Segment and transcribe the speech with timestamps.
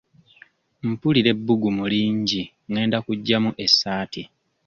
[0.89, 4.23] Mpulira ebbugumu lingi ngenda kuggyamu essaati.